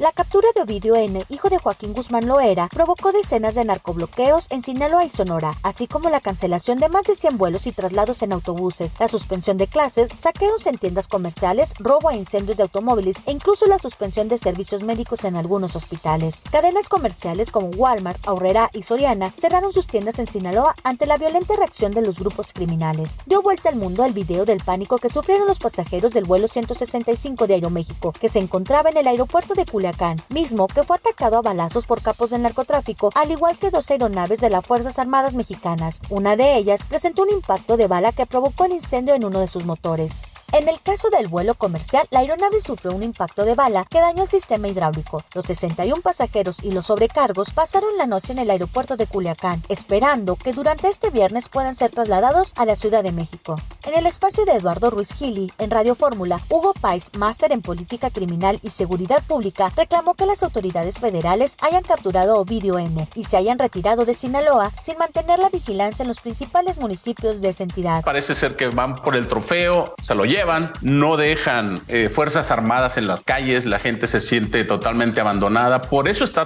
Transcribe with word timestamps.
La 0.00 0.12
captura 0.12 0.48
de 0.54 0.62
Ovidio 0.62 0.96
N., 0.96 1.26
hijo 1.28 1.50
de 1.50 1.58
Joaquín 1.58 1.92
Guzmán 1.92 2.26
Loera, 2.26 2.68
provocó 2.72 3.12
decenas 3.12 3.54
de 3.54 3.66
narcobloqueos 3.66 4.46
en 4.48 4.62
Sinaloa 4.62 5.04
y 5.04 5.10
Sonora, 5.10 5.58
así 5.62 5.86
como 5.86 6.08
la 6.08 6.22
cancelación 6.22 6.78
de 6.78 6.88
más 6.88 7.04
de 7.04 7.14
100 7.14 7.36
vuelos 7.36 7.66
y 7.66 7.72
traslados 7.72 8.22
en 8.22 8.32
autobuses, 8.32 8.96
la 8.98 9.08
suspensión 9.08 9.58
de 9.58 9.66
clases, 9.66 10.08
saqueos 10.10 10.66
en 10.66 10.78
tiendas 10.78 11.06
comerciales, 11.06 11.74
robo 11.78 12.10
e 12.10 12.16
incendios 12.16 12.56
de 12.56 12.62
automóviles 12.62 13.18
e 13.26 13.32
incluso 13.32 13.66
la 13.66 13.78
suspensión 13.78 14.28
de 14.28 14.38
servicios 14.38 14.82
médicos 14.82 15.24
en 15.24 15.36
algunos 15.36 15.76
hospitales. 15.76 16.40
Cadenas 16.50 16.88
comerciales 16.88 17.50
como 17.50 17.68
Walmart, 17.68 18.26
Aurrera 18.26 18.70
y 18.72 18.84
Soriana 18.84 19.34
cerraron 19.36 19.70
sus 19.70 19.86
tiendas 19.86 20.18
en 20.18 20.26
Sinaloa 20.26 20.74
ante 20.82 21.04
la 21.04 21.18
violenta 21.18 21.56
reacción 21.56 21.92
de 21.92 22.00
los 22.00 22.20
grupos 22.20 22.54
criminales. 22.54 23.18
Dio 23.26 23.42
vuelta 23.42 23.68
al 23.68 23.76
mundo 23.76 24.06
el 24.06 24.14
video 24.14 24.46
del 24.46 24.64
pánico 24.64 24.96
que 24.96 25.10
sufrieron 25.10 25.46
los 25.46 25.58
pasajeros 25.58 26.14
del 26.14 26.24
vuelo 26.24 26.48
165 26.48 27.46
de 27.46 27.52
Aeroméxico, 27.52 28.12
que 28.12 28.30
se 28.30 28.38
encontraba 28.38 28.88
en 28.88 28.96
el 28.96 29.06
aeropuerto 29.06 29.52
de 29.52 29.66
Culiacán, 29.66 29.89
mismo 30.28 30.66
que 30.66 30.82
fue 30.82 30.96
atacado 30.96 31.38
a 31.38 31.42
balazos 31.42 31.86
por 31.86 32.02
capos 32.02 32.30
del 32.30 32.42
narcotráfico, 32.42 33.10
al 33.14 33.30
igual 33.30 33.58
que 33.58 33.70
dos 33.70 33.90
aeronaves 33.90 34.40
de 34.40 34.50
las 34.50 34.64
Fuerzas 34.64 34.98
Armadas 34.98 35.34
mexicanas. 35.34 36.00
Una 36.10 36.36
de 36.36 36.56
ellas 36.56 36.86
presentó 36.86 37.22
un 37.22 37.30
impacto 37.30 37.76
de 37.76 37.86
bala 37.86 38.12
que 38.12 38.26
provocó 38.26 38.64
el 38.64 38.72
incendio 38.72 39.14
en 39.14 39.24
uno 39.24 39.40
de 39.40 39.48
sus 39.48 39.64
motores. 39.64 40.20
En 40.52 40.68
el 40.68 40.80
caso 40.80 41.10
del 41.10 41.28
vuelo 41.28 41.54
comercial, 41.54 42.08
la 42.10 42.20
aeronave 42.20 42.60
sufrió 42.60 42.92
un 42.92 43.04
impacto 43.04 43.44
de 43.44 43.54
bala 43.54 43.84
que 43.84 44.00
dañó 44.00 44.24
el 44.24 44.28
sistema 44.28 44.66
hidráulico. 44.66 45.22
Los 45.32 45.44
61 45.44 46.02
pasajeros 46.02 46.58
y 46.64 46.72
los 46.72 46.86
sobrecargos 46.86 47.52
pasaron 47.52 47.96
la 47.96 48.06
noche 48.06 48.32
en 48.32 48.40
el 48.40 48.50
aeropuerto 48.50 48.96
de 48.96 49.06
Culiacán, 49.06 49.62
esperando 49.68 50.34
que 50.34 50.52
durante 50.52 50.88
este 50.88 51.10
viernes 51.10 51.48
puedan 51.48 51.76
ser 51.76 51.92
trasladados 51.92 52.52
a 52.56 52.64
la 52.64 52.74
Ciudad 52.74 53.04
de 53.04 53.12
México. 53.12 53.56
En 53.86 53.94
el 53.94 54.06
espacio 54.06 54.44
de 54.44 54.52
Eduardo 54.52 54.90
Ruiz 54.90 55.14
Gili, 55.14 55.50
en 55.58 55.70
Radio 55.70 55.94
Fórmula, 55.94 56.38
Hugo 56.50 56.74
Pais, 56.78 57.10
máster 57.16 57.50
en 57.50 57.62
política 57.62 58.10
criminal 58.10 58.60
y 58.62 58.68
seguridad 58.68 59.22
pública, 59.26 59.72
reclamó 59.74 60.12
que 60.12 60.26
las 60.26 60.42
autoridades 60.42 60.98
federales 60.98 61.56
hayan 61.62 61.82
capturado 61.82 62.34
a 62.34 62.40
Ovidio 62.40 62.78
M 62.78 63.08
y 63.14 63.24
se 63.24 63.38
hayan 63.38 63.58
retirado 63.58 64.04
de 64.04 64.12
Sinaloa 64.12 64.70
sin 64.82 64.98
mantener 64.98 65.38
la 65.38 65.48
vigilancia 65.48 66.02
en 66.02 66.08
los 66.08 66.20
principales 66.20 66.78
municipios 66.78 67.40
de 67.40 67.48
esa 67.48 67.62
entidad. 67.62 68.04
Parece 68.04 68.34
ser 68.34 68.54
que 68.54 68.66
van 68.66 68.96
por 68.96 69.16
el 69.16 69.26
trofeo, 69.26 69.94
se 70.02 70.14
lo 70.14 70.26
llevan 70.26 70.72
no 70.82 71.16
dejan 71.16 71.82
eh, 71.88 72.10
fuerzas 72.10 72.50
armadas 72.50 72.98
en 72.98 73.06
las 73.06 73.22
calles, 73.22 73.64
la 73.64 73.78
gente 73.78 74.06
se 74.06 74.20
siente 74.20 74.64
totalmente 74.64 75.22
abandonada, 75.22 75.80
por 75.80 76.06
eso 76.06 76.24
está 76.24 76.44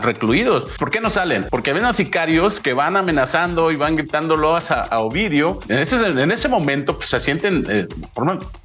recluidos. 0.00 0.70
¿Por 0.78 0.90
qué 0.90 1.02
no 1.02 1.10
salen? 1.10 1.48
Porque 1.50 1.74
ven 1.74 1.84
a 1.84 1.92
sicarios 1.92 2.60
que 2.60 2.72
van 2.72 2.96
amenazando 2.96 3.70
y 3.70 3.76
van 3.76 3.94
gritándolo 3.96 4.56
a, 4.56 4.60
a 4.60 5.00
Ovidio. 5.00 5.58
En 5.68 5.78
ese, 5.78 5.96
en 6.06 6.30
ese 6.30 6.48
momento 6.48 6.61
pues, 6.64 7.08
se 7.08 7.20
sienten 7.20 7.64
eh, 7.68 7.88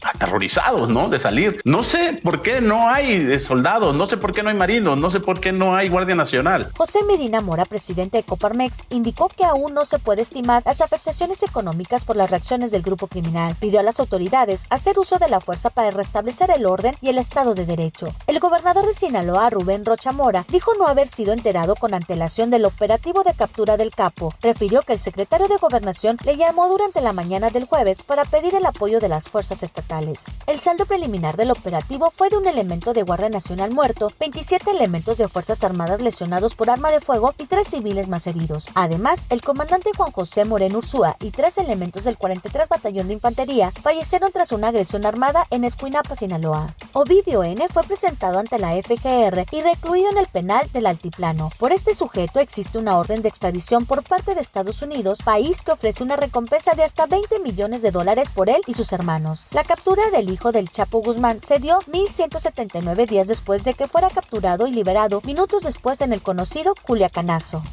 aterrorizados, 0.04 0.90
¿no? 0.90 1.10
De 1.10 1.20
salir. 1.20 1.62
No 1.66 1.84
sé 1.84 2.20
por 2.24 2.42
qué 2.42 2.62
no 2.62 2.90
hay 2.90 3.14
eh, 3.14 3.40
soldados, 3.40 3.96
no 3.96 4.06
sé 4.06 4.18
por 4.18 4.34
qué 4.34 4.44
no 4.44 4.50
hay 4.50 4.56
marinos, 4.56 5.00
no 5.00 5.10
sé 5.10 5.20
por 5.20 5.40
qué 5.40 5.52
no 5.52 5.76
hay 5.76 5.90
Guardia 5.90 6.16
Nacional. 6.16 6.72
José 6.76 7.00
Medina 7.04 7.42
Mora, 7.42 7.66
presidente 7.66 8.18
de 8.18 8.24
Coparmex, 8.24 8.84
indicó 8.90 9.30
que 9.30 9.46
aún 9.46 9.74
no 9.74 9.86
se 9.86 10.00
puede 10.00 10.22
estimar 10.22 10.64
las 10.66 10.82
afectaciones 10.82 11.44
económicas 11.44 12.06
por 12.06 12.16
las 12.16 12.30
reacciones 12.30 12.72
del 12.72 12.82
grupo 12.82 13.08
criminal. 13.08 13.56
Pidió 13.60 13.80
a 13.80 13.84
las 13.84 14.00
autoridades 14.00 14.66
hacer 14.70 15.00
uso 15.00 15.18
de 15.18 15.30
la 15.30 15.40
fuerza 15.40 15.70
para 15.70 15.92
restablecer 15.92 16.52
el 16.52 16.66
orden 16.66 16.96
y 17.02 17.10
el 17.10 17.18
Estado 17.18 17.56
de 17.56 17.66
Derecho. 17.66 18.14
El 18.28 18.40
gobernador 18.40 18.86
de 18.86 18.94
Sinaloa, 18.94 19.50
Rubén 19.50 19.86
Rocha 19.86 20.12
Mora, 20.12 20.46
dijo 20.50 20.72
no 20.78 20.88
haber 20.88 21.08
sido 21.08 21.34
enterado 21.34 21.76
con 21.76 21.94
antelación 21.94 22.50
del 22.50 22.66
operativo 22.66 23.24
de 23.24 23.34
captura 23.34 23.78
del 23.78 23.92
capo. 23.92 24.34
Refirió 24.42 24.82
que 24.82 24.94
el 24.94 25.00
secretario 25.00 25.48
de 25.48 25.58
Gobernación 25.58 26.18
le 26.24 26.38
llamó 26.38 26.68
durante 26.68 27.02
la 27.02 27.14
mañana 27.14 27.50
del 27.50 27.66
jueves 27.66 27.87
para 27.88 28.26
pedir 28.26 28.54
el 28.54 28.66
apoyo 28.66 29.00
de 29.00 29.08
las 29.08 29.30
fuerzas 29.30 29.64
estatales. 29.64 30.26
El 30.46 30.60
saldo 30.60 30.86
preliminar 30.86 31.38
del 31.38 31.52
operativo 31.52 32.12
fue 32.12 32.30
de 32.30 32.36
un 32.36 32.46
elemento 32.46 32.92
de 32.92 33.04
Guardia 33.04 33.30
Nacional 33.30 33.72
muerto, 33.72 34.12
27 34.20 34.72
elementos 34.72 35.18
de 35.18 35.30
Fuerzas 35.30 35.64
Armadas 35.64 36.02
lesionados 36.02 36.54
por 36.54 36.70
arma 36.70 36.92
de 36.92 37.00
fuego 37.00 37.34
y 37.38 37.46
tres 37.46 37.70
civiles 37.70 38.10
más 38.10 38.28
heridos. 38.28 38.68
Además, 38.76 39.26
el 39.30 39.42
comandante 39.42 39.92
Juan 39.96 40.12
José 40.12 40.44
Moreno 40.44 40.80
Ursúa 40.80 41.16
y 41.22 41.32
tres 41.32 41.58
elementos 41.58 42.04
del 42.04 42.18
43 42.18 42.68
Batallón 42.68 43.08
de 43.08 43.14
Infantería 43.14 43.72
fallecieron 43.82 44.34
tras 44.34 44.52
una 44.52 44.68
agresión 44.68 45.06
armada 45.06 45.46
en 45.50 45.64
Escuinapa, 45.64 46.16
Sinaloa. 46.16 46.76
Ovidio 46.92 47.44
N. 47.44 47.66
fue 47.70 47.84
presentado 47.84 48.40
ante 48.40 48.60
la 48.60 48.72
FGR 48.72 49.46
y 49.52 49.62
recluido 49.62 50.10
en 50.10 50.18
el 50.18 50.28
penal 50.28 50.70
del 50.74 50.88
Altiplano. 50.88 51.52
Por 51.58 51.72
este 51.72 51.96
sujeto 51.96 52.42
existe 52.42 52.78
una 52.78 52.98
orden 52.98 53.22
de 53.22 53.30
extradición 53.30 53.86
por 53.86 54.04
parte 54.04 54.36
de 54.36 54.42
Estados 54.42 54.82
Unidos, 54.82 55.20
país 55.24 55.62
que 55.62 55.72
ofrece 55.72 56.04
una 56.04 56.18
recompensa 56.18 56.74
de 56.74 56.84
hasta 56.84 57.06
20 57.06 57.40
de 57.82 57.92
dólares 57.92 58.32
por 58.32 58.50
él 58.50 58.62
y 58.68 58.74
sus 58.74 58.94
hermanos. 58.94 59.46
La 59.52 59.64
captura 59.64 60.10
del 60.12 60.30
hijo 60.30 60.52
del 60.52 60.70
Chapo 60.70 61.02
Guzmán 61.02 61.42
se 61.42 61.60
dio 61.60 61.80
1179 61.88 63.06
días 63.06 63.28
después 63.28 63.64
de 63.64 63.74
que 63.74 63.88
fuera 63.88 64.10
capturado 64.10 64.68
y 64.68 64.72
liberado 64.72 65.22
minutos 65.26 65.64
después 65.64 66.02
en 66.02 66.14
el 66.14 66.22
conocido 66.22 66.74
Culiacanazo. 66.86 67.64